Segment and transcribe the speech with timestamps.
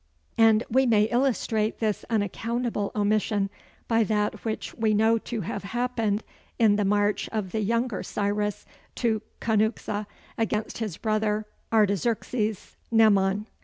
[0.39, 3.51] And we may illustrate this unaccountable omission
[3.87, 6.23] by that which we know to have happened
[6.57, 10.07] in the march of the younger Cyrus to Cunuxa
[10.39, 13.45] against his brother Artaxerxes Mnemon.